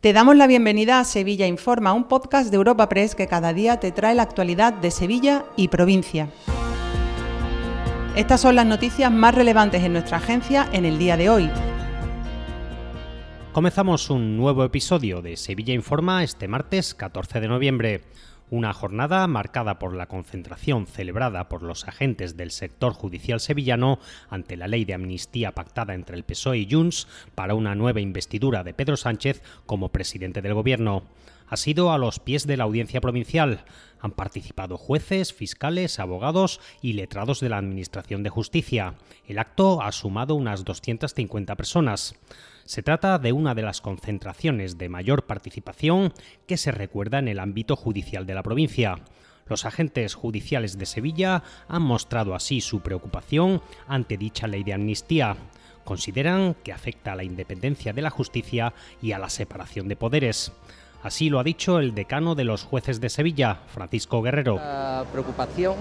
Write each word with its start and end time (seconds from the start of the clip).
Te 0.00 0.14
damos 0.14 0.34
la 0.34 0.46
bienvenida 0.46 0.98
a 0.98 1.04
Sevilla 1.04 1.46
Informa, 1.46 1.92
un 1.92 2.04
podcast 2.04 2.50
de 2.50 2.56
Europa 2.56 2.88
Press 2.88 3.14
que 3.14 3.26
cada 3.26 3.52
día 3.52 3.80
te 3.80 3.92
trae 3.92 4.14
la 4.14 4.22
actualidad 4.22 4.72
de 4.72 4.90
Sevilla 4.90 5.44
y 5.56 5.68
provincia. 5.68 6.30
Estas 8.16 8.40
son 8.40 8.56
las 8.56 8.64
noticias 8.64 9.12
más 9.12 9.34
relevantes 9.34 9.82
en 9.82 9.92
nuestra 9.92 10.16
agencia 10.16 10.66
en 10.72 10.86
el 10.86 10.98
día 10.98 11.18
de 11.18 11.28
hoy. 11.28 11.50
Comenzamos 13.52 14.08
un 14.08 14.38
nuevo 14.38 14.64
episodio 14.64 15.20
de 15.20 15.36
Sevilla 15.36 15.74
Informa 15.74 16.24
este 16.24 16.48
martes 16.48 16.94
14 16.94 17.38
de 17.38 17.48
noviembre. 17.48 18.00
Una 18.50 18.72
jornada 18.72 19.24
marcada 19.28 19.78
por 19.78 19.94
la 19.94 20.06
concentración 20.06 20.88
celebrada 20.88 21.48
por 21.48 21.62
los 21.62 21.86
agentes 21.86 22.36
del 22.36 22.50
sector 22.50 22.94
judicial 22.94 23.38
sevillano 23.38 24.00
ante 24.28 24.56
la 24.56 24.66
ley 24.66 24.84
de 24.84 24.94
amnistía 24.94 25.52
pactada 25.52 25.94
entre 25.94 26.16
el 26.16 26.24
PSOE 26.24 26.58
y 26.58 26.68
Junts 26.68 27.06
para 27.36 27.54
una 27.54 27.76
nueva 27.76 28.00
investidura 28.00 28.64
de 28.64 28.74
Pedro 28.74 28.96
Sánchez 28.96 29.40
como 29.66 29.90
presidente 29.90 30.42
del 30.42 30.54
gobierno. 30.54 31.04
Ha 31.50 31.56
sido 31.56 31.90
a 31.90 31.98
los 31.98 32.20
pies 32.20 32.46
de 32.46 32.56
la 32.56 32.62
audiencia 32.62 33.00
provincial. 33.00 33.64
Han 33.98 34.12
participado 34.12 34.78
jueces, 34.78 35.32
fiscales, 35.32 35.98
abogados 35.98 36.60
y 36.80 36.92
letrados 36.92 37.40
de 37.40 37.48
la 37.48 37.58
Administración 37.58 38.22
de 38.22 38.30
Justicia. 38.30 38.94
El 39.26 39.40
acto 39.40 39.82
ha 39.82 39.90
sumado 39.90 40.36
unas 40.36 40.64
250 40.64 41.56
personas. 41.56 42.14
Se 42.64 42.84
trata 42.84 43.18
de 43.18 43.32
una 43.32 43.56
de 43.56 43.62
las 43.62 43.80
concentraciones 43.80 44.78
de 44.78 44.88
mayor 44.88 45.26
participación 45.26 46.12
que 46.46 46.56
se 46.56 46.70
recuerda 46.70 47.18
en 47.18 47.26
el 47.26 47.40
ámbito 47.40 47.74
judicial 47.74 48.26
de 48.26 48.34
la 48.34 48.44
provincia. 48.44 49.00
Los 49.48 49.64
agentes 49.64 50.14
judiciales 50.14 50.78
de 50.78 50.86
Sevilla 50.86 51.42
han 51.66 51.82
mostrado 51.82 52.36
así 52.36 52.60
su 52.60 52.78
preocupación 52.80 53.60
ante 53.88 54.16
dicha 54.16 54.46
ley 54.46 54.62
de 54.62 54.74
amnistía. 54.74 55.36
Consideran 55.82 56.54
que 56.62 56.72
afecta 56.72 57.10
a 57.10 57.16
la 57.16 57.24
independencia 57.24 57.92
de 57.92 58.02
la 58.02 58.10
justicia 58.10 58.72
y 59.02 59.10
a 59.10 59.18
la 59.18 59.28
separación 59.28 59.88
de 59.88 59.96
poderes. 59.96 60.52
Así 61.02 61.30
lo 61.30 61.38
ha 61.40 61.44
dicho 61.44 61.78
el 61.78 61.94
decano 61.94 62.34
de 62.34 62.44
los 62.44 62.64
jueces 62.64 63.00
de 63.00 63.08
Sevilla, 63.08 63.58
Francisco 63.72 64.20
Guerrero. 64.20 64.56
La 64.56 65.04
preocupación 65.10 65.74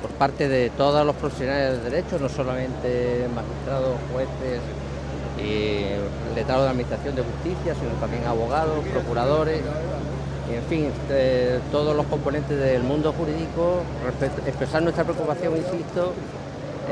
por 0.00 0.10
parte 0.12 0.48
de 0.48 0.70
todos 0.70 1.04
los 1.04 1.14
profesionales 1.16 1.82
de 1.82 1.90
derecho, 1.90 2.18
no 2.18 2.28
solamente 2.30 3.28
magistrados, 3.34 3.98
jueces, 4.12 4.60
y 5.38 6.34
letrado 6.34 6.64
de 6.64 6.70
Administración 6.70 7.16
de 7.16 7.22
Justicia, 7.22 7.74
sino 7.74 7.90
también 8.00 8.24
abogados, 8.24 8.82
procuradores, 8.92 9.60
en 10.50 10.62
fin, 10.64 10.90
todos 11.70 11.94
los 11.94 12.06
componentes 12.06 12.58
del 12.58 12.82
mundo 12.82 13.12
jurídico, 13.12 13.82
expresar 14.46 14.82
nuestra 14.82 15.04
preocupación, 15.04 15.56
insisto, 15.56 16.14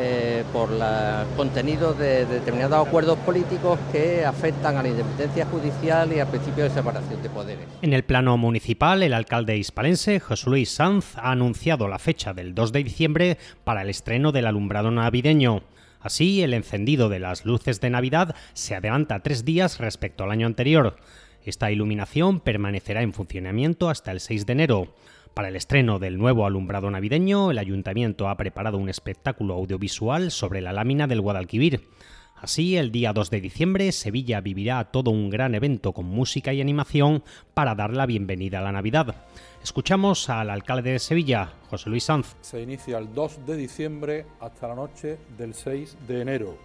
eh, 0.00 0.44
por 0.52 0.70
los 0.70 1.26
contenidos 1.36 1.98
de, 1.98 2.24
determinados 2.26 2.86
acuerdos 2.86 3.18
políticos 3.18 3.78
que 3.90 4.24
afectan 4.24 4.76
a 4.76 4.82
la 4.82 4.88
independencia 4.88 5.46
judicial 5.46 6.12
y 6.12 6.20
al 6.20 6.28
principio 6.28 6.64
de 6.64 6.70
separación 6.70 7.22
de 7.22 7.28
poderes. 7.28 7.66
En 7.82 7.92
el 7.92 8.04
plano 8.04 8.36
municipal, 8.36 9.02
el 9.02 9.12
alcalde 9.12 9.56
hispalense, 9.56 10.20
José 10.20 10.48
Luis 10.48 10.70
Sanz, 10.70 11.16
ha 11.16 11.32
anunciado 11.32 11.88
la 11.88 11.98
fecha 11.98 12.32
del 12.32 12.54
2 12.54 12.72
de 12.72 12.84
diciembre 12.84 13.38
para 13.64 13.82
el 13.82 13.90
estreno 13.90 14.30
del 14.32 14.46
alumbrado 14.46 14.90
navideño. 14.90 15.62
Así, 16.00 16.42
el 16.42 16.54
encendido 16.54 17.08
de 17.08 17.18
las 17.18 17.44
luces 17.44 17.80
de 17.80 17.90
Navidad 17.90 18.36
se 18.52 18.74
adelanta 18.74 19.20
tres 19.20 19.44
días 19.44 19.78
respecto 19.78 20.24
al 20.24 20.30
año 20.30 20.46
anterior. 20.46 20.96
Esta 21.44 21.70
iluminación 21.70 22.40
permanecerá 22.40 23.02
en 23.02 23.12
funcionamiento 23.12 23.90
hasta 23.90 24.12
el 24.12 24.20
6 24.20 24.46
de 24.46 24.52
enero. 24.52 24.94
Para 25.38 25.50
el 25.50 25.54
estreno 25.54 26.00
del 26.00 26.18
nuevo 26.18 26.46
alumbrado 26.46 26.90
navideño, 26.90 27.52
el 27.52 27.58
ayuntamiento 27.58 28.28
ha 28.28 28.36
preparado 28.36 28.76
un 28.76 28.88
espectáculo 28.88 29.54
audiovisual 29.54 30.32
sobre 30.32 30.60
la 30.60 30.72
lámina 30.72 31.06
del 31.06 31.20
Guadalquivir. 31.20 31.88
Así, 32.34 32.76
el 32.76 32.90
día 32.90 33.12
2 33.12 33.30
de 33.30 33.40
diciembre, 33.40 33.92
Sevilla 33.92 34.40
vivirá 34.40 34.90
todo 34.90 35.12
un 35.12 35.30
gran 35.30 35.54
evento 35.54 35.92
con 35.92 36.06
música 36.06 36.52
y 36.52 36.60
animación 36.60 37.22
para 37.54 37.76
dar 37.76 37.92
la 37.92 38.06
bienvenida 38.06 38.58
a 38.58 38.62
la 38.62 38.72
Navidad. 38.72 39.14
Escuchamos 39.62 40.28
al 40.28 40.50
alcalde 40.50 40.90
de 40.90 40.98
Sevilla, 40.98 41.52
José 41.70 41.88
Luis 41.88 42.02
Sanz. 42.02 42.34
Se 42.40 42.60
inicia 42.60 42.98
el 42.98 43.14
2 43.14 43.46
de 43.46 43.56
diciembre 43.56 44.26
hasta 44.40 44.66
la 44.66 44.74
noche 44.74 45.18
del 45.38 45.54
6 45.54 45.98
de 46.08 46.20
enero. 46.20 46.58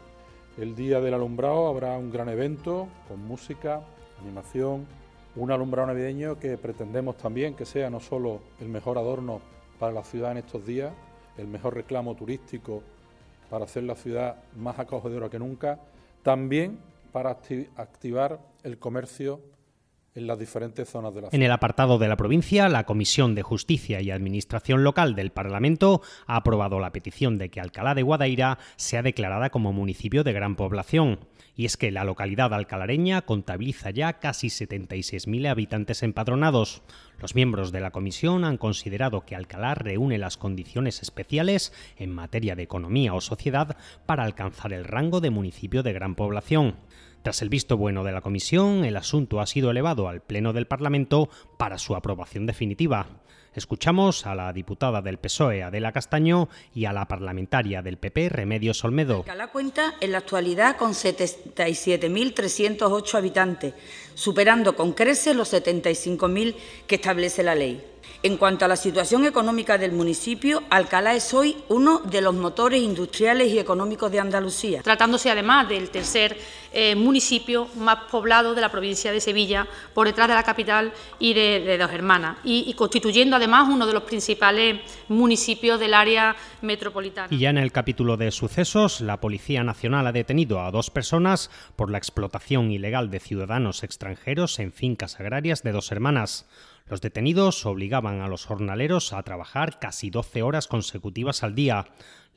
El 0.57 0.75
día 0.75 0.99
del 0.99 1.13
alumbrado 1.13 1.67
habrá 1.67 1.95
un 1.95 2.09
gran 2.09 2.27
evento 2.27 2.87
con 3.07 3.23
música, 3.23 3.83
animación, 4.19 4.87
un 5.35 5.51
alumbrado 5.51 5.87
navideño 5.87 6.37
que 6.39 6.57
pretendemos 6.57 7.17
también 7.17 7.55
que 7.55 7.65
sea 7.65 7.89
no 7.89 7.99
solo 7.99 8.41
el 8.59 8.69
mejor 8.69 8.97
adorno 8.97 9.41
para 9.79 9.91
la 9.91 10.03
ciudad 10.03 10.31
en 10.31 10.37
estos 10.37 10.65
días, 10.65 10.93
el 11.37 11.47
mejor 11.47 11.75
reclamo 11.75 12.15
turístico 12.15 12.83
para 13.49 13.65
hacer 13.65 13.83
la 13.83 13.95
ciudad 13.95 14.43
más 14.55 14.79
acogedora 14.79 15.29
que 15.29 15.39
nunca, 15.39 15.79
también 16.21 16.79
para 17.11 17.37
activar 17.75 18.39
el 18.63 18.77
comercio 18.79 19.39
en 20.15 20.27
las 20.27 20.37
diferentes 20.37 20.89
zonas 20.89 21.13
de 21.13 21.21
la 21.21 21.29
ciudad. 21.29 21.35
En 21.35 21.43
el 21.43 21.51
apartado 21.51 21.97
de 21.97 22.07
la 22.07 22.17
provincia, 22.17 22.69
la 22.69 22.85
Comisión 22.85 23.35
de 23.35 23.41
Justicia 23.41 24.01
y 24.01 24.11
Administración 24.11 24.83
Local 24.83 25.15
del 25.15 25.31
Parlamento 25.31 26.01
ha 26.27 26.35
aprobado 26.35 26.79
la 26.79 26.91
petición 26.91 27.37
de 27.37 27.49
que 27.49 27.59
Alcalá 27.59 27.95
de 27.95 28.03
Guadaira 28.03 28.59
sea 28.75 29.01
declarada 29.01 29.49
como 29.49 29.73
municipio 29.73 30.23
de 30.23 30.33
gran 30.33 30.55
población. 30.55 31.19
Y 31.55 31.65
es 31.65 31.77
que 31.77 31.91
la 31.91 32.03
localidad 32.03 32.53
alcalareña 32.53 33.21
contabiliza 33.21 33.91
ya 33.91 34.13
casi 34.13 34.47
76.000 34.47 35.47
habitantes 35.47 36.01
empadronados. 36.01 36.81
Los 37.19 37.35
miembros 37.35 37.71
de 37.71 37.79
la 37.79 37.91
comisión 37.91 38.43
han 38.43 38.57
considerado 38.57 39.21
que 39.21 39.35
Alcalá 39.35 39.75
reúne 39.75 40.17
las 40.17 40.37
condiciones 40.37 41.03
especiales 41.03 41.71
en 41.97 42.11
materia 42.11 42.55
de 42.55 42.63
economía 42.63 43.13
o 43.13 43.21
sociedad 43.21 43.77
para 44.07 44.23
alcanzar 44.23 44.73
el 44.73 44.83
rango 44.83 45.21
de 45.21 45.29
municipio 45.29 45.83
de 45.83 45.93
gran 45.93 46.15
población. 46.15 46.75
Tras 47.23 47.41
el 47.41 47.49
visto 47.49 47.77
bueno 47.77 48.03
de 48.03 48.11
la 48.11 48.19
Comisión, 48.19 48.83
el 48.83 48.97
asunto 48.97 49.39
ha 49.39 49.47
sido 49.47 49.71
elevado 49.71 50.09
al 50.09 50.19
Pleno 50.19 50.51
del 50.51 50.67
Parlamento 50.67 51.29
para 51.57 51.77
su 51.77 51.95
aprobación 51.95 52.45
definitiva. 52.45 53.07
Escuchamos 53.53 54.25
a 54.25 54.35
la 54.35 54.51
diputada 54.51 55.01
del 55.01 55.19
PSOE, 55.19 55.63
Adela 55.63 55.93
Castaño, 55.93 56.49
y 56.75 56.83
a 56.83 56.91
la 56.91 57.07
parlamentaria 57.07 57.81
del 57.81 57.95
PP, 57.95 58.27
Remedios 58.27 58.83
Olmedo. 58.83 59.19
Alcalá 59.19 59.47
cuenta 59.47 59.93
en 60.01 60.11
la 60.11 60.17
actualidad 60.17 60.75
con 60.75 60.91
77.308 60.91 63.15
habitantes, 63.15 63.73
superando 64.15 64.75
con 64.75 64.91
creces 64.91 65.33
los 65.33 65.53
75.000 65.53 66.55
que 66.87 66.95
establece 66.95 67.41
la 67.41 67.55
ley. 67.55 67.92
En 68.21 68.37
cuanto 68.37 68.65
a 68.65 68.67
la 68.67 68.75
situación 68.75 69.25
económica 69.25 69.77
del 69.77 69.91
municipio, 69.91 70.63
Alcalá 70.69 71.13
es 71.13 71.33
hoy 71.33 71.57
uno 71.69 71.99
de 71.99 72.21
los 72.21 72.33
motores 72.33 72.81
industriales 72.81 73.51
y 73.51 73.59
económicos 73.59 74.11
de 74.11 74.19
Andalucía. 74.19 74.81
Tratándose 74.81 75.29
además 75.29 75.67
del 75.67 75.89
tercer 75.89 76.37
eh, 76.71 76.95
municipio 76.95 77.67
más 77.75 78.05
poblado 78.09 78.55
de 78.55 78.61
la 78.61 78.69
provincia 78.69 79.11
de 79.11 79.19
Sevilla, 79.19 79.67
por 79.93 80.07
detrás 80.07 80.27
de 80.27 80.35
la 80.35 80.43
capital 80.43 80.93
y 81.19 81.33
de, 81.33 81.77
Dos 81.77 81.91
Hermanas, 81.91 82.37
y, 82.43 82.65
y, 82.67 82.73
constituyendo 82.73 83.35
además 83.35 83.67
uno 83.69 83.85
de 83.85 83.93
los 83.93 84.03
principales 84.03 84.79
municipios 85.09 85.79
del 85.79 85.93
área 85.93 86.35
metropolitana. 86.61 87.27
Y 87.29 87.39
ya 87.39 87.49
en 87.49 87.57
el 87.57 87.71
capítulo 87.71 88.17
de 88.17 88.31
sucesos, 88.31 89.01
la 89.01 89.19
Policía 89.19 89.63
Nacional 89.63 90.07
ha 90.07 90.11
detenido 90.11 90.61
a 90.61 90.71
dos 90.71 90.89
personas 90.89 91.51
por 91.75 91.91
la 91.91 91.97
explotación 91.97 92.71
ilegal 92.71 93.11
de 93.11 93.19
ciudadanos 93.19 93.83
extranjeros 93.83 94.59
en 94.59 94.71
fincas 94.71 95.19
agrarias 95.19 95.63
de 95.63 95.71
Dos 95.71 95.91
Hermanas. 95.91 96.45
Los 96.85 96.99
detenidos 96.99 97.65
obligaban 97.65 98.21
a 98.21 98.27
los 98.27 98.45
jornaleros 98.45 99.13
a 99.13 99.23
trabajar 99.23 99.79
casi 99.79 100.09
12 100.09 100.43
horas 100.43 100.67
consecutivas 100.67 101.41
al 101.41 101.55
día, 101.55 101.87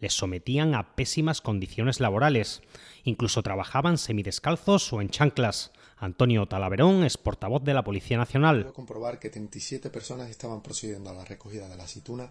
les 0.00 0.14
sometían 0.14 0.74
a 0.74 0.94
pésimas 0.94 1.40
condiciones 1.40 2.00
laborales, 2.00 2.62
incluso 3.04 3.42
trabajaban 3.42 3.98
semidescalzos 3.98 4.92
o 4.92 5.00
en 5.00 5.10
chanclas. 5.10 5.72
Antonio 5.96 6.46
Talaverón 6.46 7.02
es 7.04 7.16
portavoz 7.16 7.64
de 7.64 7.74
la 7.74 7.82
Policía 7.82 8.18
Nacional. 8.18 8.62
Puedo 8.62 8.74
comprobar 8.74 9.18
que 9.18 9.30
37 9.30 9.90
personas 9.90 10.30
estaban 10.30 10.62
procediendo 10.62 11.10
a 11.10 11.14
la 11.14 11.24
recogida 11.24 11.68
de 11.68 11.76
la 11.76 11.84
aceituna 11.84 12.30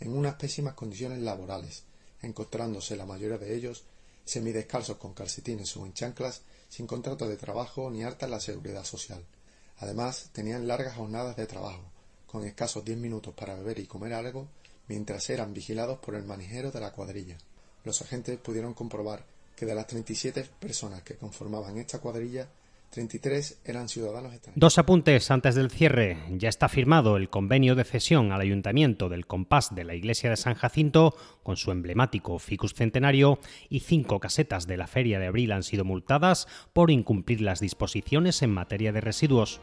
en 0.00 0.16
unas 0.16 0.34
pésimas 0.34 0.74
condiciones 0.74 1.20
laborales, 1.20 1.84
encontrándose 2.20 2.96
la 2.96 3.06
mayoría 3.06 3.38
de 3.38 3.54
ellos 3.54 3.84
semidescalzos 4.24 4.96
con 4.96 5.14
calcetines 5.14 5.76
o 5.76 5.86
en 5.86 5.92
chanclas, 5.92 6.42
sin 6.68 6.86
contrato 6.86 7.28
de 7.28 7.36
trabajo 7.36 7.90
ni 7.90 8.02
harta 8.02 8.26
en 8.26 8.32
la 8.32 8.40
seguridad 8.40 8.84
social. 8.84 9.24
Además, 9.78 10.30
tenían 10.32 10.68
largas 10.68 10.96
jornadas 10.96 11.36
de 11.36 11.46
trabajo, 11.46 11.82
con 12.26 12.44
escasos 12.44 12.84
diez 12.84 12.98
minutos 12.98 13.34
para 13.34 13.54
beber 13.54 13.78
y 13.78 13.86
comer 13.86 14.14
algo, 14.14 14.48
mientras 14.88 15.28
eran 15.30 15.54
vigilados 15.54 15.98
por 15.98 16.14
el 16.14 16.24
manijero 16.24 16.70
de 16.70 16.80
la 16.80 16.92
cuadrilla. 16.92 17.38
Los 17.84 18.02
agentes 18.02 18.38
pudieron 18.38 18.74
comprobar 18.74 19.24
que 19.56 19.66
de 19.66 19.74
las 19.74 19.86
37 19.86 20.48
personas 20.58 21.02
que 21.02 21.16
conformaban 21.16 21.78
esta 21.78 22.00
cuadrilla, 22.00 22.48
33 22.94 23.58
eran 23.64 23.88
ciudadanos 23.88 24.32
extranjeros. 24.32 24.60
Dos 24.60 24.78
apuntes 24.78 25.28
antes 25.32 25.56
del 25.56 25.68
cierre. 25.68 26.16
Ya 26.30 26.48
está 26.48 26.68
firmado 26.68 27.16
el 27.16 27.28
convenio 27.28 27.74
de 27.74 27.82
cesión 27.82 28.30
al 28.30 28.40
ayuntamiento 28.40 29.08
del 29.08 29.26
compás 29.26 29.74
de 29.74 29.82
la 29.82 29.96
iglesia 29.96 30.30
de 30.30 30.36
San 30.36 30.54
Jacinto 30.54 31.16
con 31.42 31.56
su 31.56 31.72
emblemático 31.72 32.38
ficus 32.38 32.72
centenario 32.72 33.40
y 33.68 33.80
cinco 33.80 34.20
casetas 34.20 34.68
de 34.68 34.76
la 34.76 34.86
feria 34.86 35.18
de 35.18 35.26
abril 35.26 35.50
han 35.50 35.64
sido 35.64 35.84
multadas 35.84 36.46
por 36.72 36.92
incumplir 36.92 37.40
las 37.40 37.58
disposiciones 37.58 38.42
en 38.42 38.50
materia 38.50 38.92
de 38.92 39.00
residuos. 39.00 39.60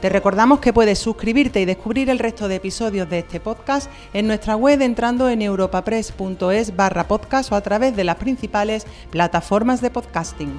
Te 0.00 0.08
recordamos 0.08 0.60
que 0.60 0.72
puedes 0.72 1.00
suscribirte 1.00 1.60
y 1.60 1.64
descubrir 1.64 2.08
el 2.08 2.20
resto 2.20 2.46
de 2.46 2.54
episodios 2.54 3.10
de 3.10 3.18
este 3.18 3.40
podcast 3.40 3.90
en 4.14 4.28
nuestra 4.28 4.54
web 4.54 4.80
entrando 4.80 5.28
en 5.28 5.42
europapress.es 5.42 6.76
barra 6.76 7.08
podcast 7.08 7.50
o 7.50 7.56
a 7.56 7.60
través 7.62 7.96
de 7.96 8.04
las 8.04 8.16
principales 8.16 8.86
plataformas 9.10 9.80
de 9.80 9.90
podcasting. 9.90 10.52